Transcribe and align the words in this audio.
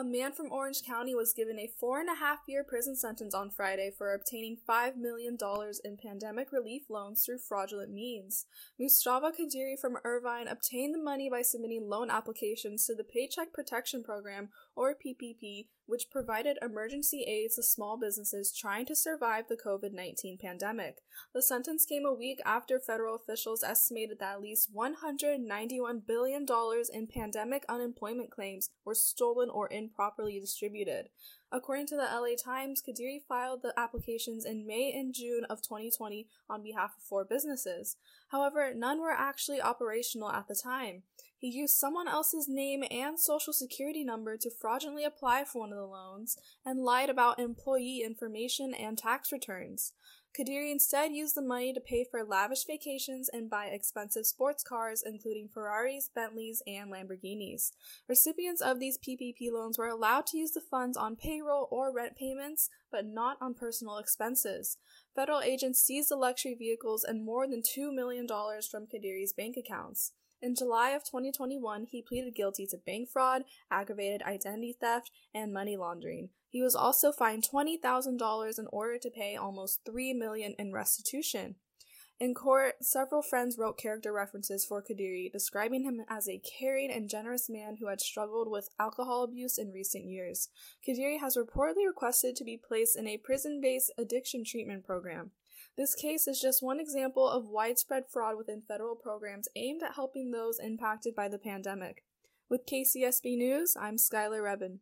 A 0.00 0.02
man 0.02 0.32
from 0.32 0.50
Orange 0.50 0.82
County 0.82 1.14
was 1.14 1.34
given 1.34 1.58
a 1.58 1.70
four 1.78 2.00
and 2.00 2.08
a 2.08 2.14
half 2.14 2.38
year 2.48 2.64
prison 2.64 2.96
sentence 2.96 3.34
on 3.34 3.50
Friday 3.50 3.90
for 3.90 4.14
obtaining 4.14 4.56
$5 4.66 4.96
million 4.96 5.36
in 5.84 5.98
pandemic 5.98 6.52
relief 6.52 6.84
loans 6.88 7.22
through 7.22 7.40
fraudulent 7.46 7.92
means. 7.92 8.46
Mustafa 8.78 9.30
Qadiri 9.30 9.78
from 9.78 9.98
Irvine 10.02 10.48
obtained 10.48 10.94
the 10.94 11.02
money 11.02 11.28
by 11.28 11.42
submitting 11.42 11.86
loan 11.86 12.08
applications 12.10 12.86
to 12.86 12.94
the 12.94 13.04
Paycheck 13.04 13.52
Protection 13.52 14.02
Program, 14.02 14.48
or 14.74 14.94
PPP, 14.94 15.66
which 15.84 16.08
provided 16.10 16.56
emergency 16.62 17.24
aid 17.26 17.50
to 17.56 17.62
small 17.62 17.98
businesses 17.98 18.56
trying 18.56 18.86
to 18.86 18.94
survive 18.94 19.46
the 19.48 19.56
COVID 19.56 19.92
19 19.92 20.38
pandemic. 20.40 20.98
The 21.34 21.42
sentence 21.42 21.84
came 21.84 22.06
a 22.06 22.14
week 22.14 22.38
after 22.46 22.78
federal 22.78 23.16
officials 23.16 23.62
estimated 23.62 24.20
that 24.20 24.34
at 24.34 24.40
least 24.40 24.74
$191 24.74 26.06
billion 26.06 26.46
in 26.94 27.06
pandemic 27.08 27.64
unemployment 27.68 28.30
claims 28.30 28.70
were 28.84 28.94
stolen 28.94 29.50
or 29.50 29.70
improperly 29.90 30.38
distributed. 30.38 31.08
According 31.52 31.86
to 31.88 31.96
the 31.96 32.02
LA 32.02 32.36
Times, 32.42 32.80
Qadiri 32.80 33.20
filed 33.28 33.62
the 33.62 33.74
applications 33.76 34.44
in 34.44 34.66
May 34.66 34.92
and 34.92 35.12
June 35.12 35.44
of 35.50 35.62
2020 35.62 36.28
on 36.48 36.62
behalf 36.62 36.92
of 36.96 37.02
four 37.02 37.24
businesses. 37.24 37.96
However, 38.28 38.72
none 38.74 39.00
were 39.00 39.10
actually 39.10 39.60
operational 39.60 40.30
at 40.30 40.46
the 40.46 40.54
time. 40.54 41.02
He 41.38 41.48
used 41.48 41.76
someone 41.76 42.06
else's 42.06 42.48
name 42.48 42.84
and 42.90 43.18
social 43.18 43.52
security 43.52 44.04
number 44.04 44.36
to 44.36 44.50
fraudulently 44.50 45.04
apply 45.04 45.44
for 45.44 45.60
one 45.60 45.72
of 45.72 45.78
the 45.78 45.86
loans 45.86 46.36
and 46.64 46.84
lied 46.84 47.10
about 47.10 47.40
employee 47.40 48.02
information 48.04 48.74
and 48.74 48.96
tax 48.96 49.32
returns. 49.32 49.94
Qadiri 50.38 50.70
instead 50.70 51.12
used 51.12 51.34
the 51.34 51.42
money 51.42 51.72
to 51.72 51.80
pay 51.80 52.04
for 52.04 52.22
lavish 52.22 52.64
vacations 52.64 53.28
and 53.28 53.50
buy 53.50 53.66
expensive 53.66 54.26
sports 54.26 54.62
cars, 54.62 55.02
including 55.04 55.48
Ferraris, 55.48 56.08
Bentleys, 56.14 56.62
and 56.68 56.90
Lamborghinis. 56.90 57.72
Recipients 58.08 58.60
of 58.60 58.78
these 58.78 58.96
PPP 58.96 59.50
loans 59.50 59.76
were 59.76 59.88
allowed 59.88 60.26
to 60.26 60.38
use 60.38 60.52
the 60.52 60.60
funds 60.60 60.96
on 60.96 61.16
payroll 61.16 61.66
or 61.72 61.92
rent 61.92 62.16
payments, 62.16 62.70
but 62.92 63.04
not 63.04 63.38
on 63.40 63.54
personal 63.54 63.98
expenses. 63.98 64.78
Federal 65.16 65.40
agents 65.40 65.82
seized 65.82 66.10
the 66.10 66.16
luxury 66.16 66.54
vehicles 66.54 67.02
and 67.02 67.24
more 67.24 67.48
than 67.48 67.62
$2 67.62 67.92
million 67.92 68.28
from 68.28 68.86
Qadiri's 68.86 69.32
bank 69.32 69.56
accounts. 69.56 70.12
In 70.42 70.54
July 70.54 70.90
of 70.90 71.04
2021, 71.04 71.86
he 71.90 72.02
pleaded 72.02 72.34
guilty 72.34 72.66
to 72.68 72.78
bank 72.78 73.10
fraud, 73.10 73.42
aggravated 73.70 74.22
identity 74.22 74.74
theft, 74.80 75.10
and 75.34 75.52
money 75.52 75.76
laundering. 75.76 76.30
He 76.48 76.62
was 76.62 76.74
also 76.74 77.12
fined 77.12 77.46
$20,000 77.52 78.58
in 78.58 78.66
order 78.72 78.98
to 78.98 79.10
pay 79.10 79.36
almost 79.36 79.80
3 79.84 80.14
million 80.14 80.54
in 80.58 80.72
restitution. 80.72 81.56
In 82.18 82.34
court, 82.34 82.74
several 82.82 83.22
friends 83.22 83.56
wrote 83.56 83.78
character 83.78 84.12
references 84.12 84.66
for 84.66 84.82
Qadiri, 84.82 85.32
describing 85.32 85.84
him 85.84 86.02
as 86.06 86.28
a 86.28 86.38
caring 86.40 86.90
and 86.90 87.08
generous 87.08 87.48
man 87.48 87.76
who 87.80 87.88
had 87.88 88.00
struggled 88.00 88.50
with 88.50 88.68
alcohol 88.78 89.24
abuse 89.24 89.56
in 89.56 89.72
recent 89.72 90.04
years. 90.04 90.50
Qadiri 90.86 91.18
has 91.20 91.36
reportedly 91.36 91.86
requested 91.86 92.36
to 92.36 92.44
be 92.44 92.58
placed 92.58 92.98
in 92.98 93.06
a 93.06 93.16
prison 93.16 93.58
based 93.62 93.90
addiction 93.96 94.44
treatment 94.44 94.84
program. 94.84 95.30
This 95.80 95.94
case 95.94 96.28
is 96.28 96.38
just 96.38 96.62
one 96.62 96.78
example 96.78 97.26
of 97.26 97.48
widespread 97.48 98.04
fraud 98.06 98.36
within 98.36 98.60
federal 98.60 98.94
programs 98.94 99.48
aimed 99.56 99.82
at 99.82 99.94
helping 99.94 100.30
those 100.30 100.58
impacted 100.58 101.14
by 101.14 101.26
the 101.26 101.38
pandemic. 101.38 102.04
With 102.50 102.66
KCSB 102.66 103.38
News, 103.38 103.74
I'm 103.80 103.96
Skylar 103.96 104.42
Rebin. 104.42 104.80